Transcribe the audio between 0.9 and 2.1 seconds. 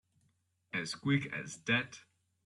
quick as that?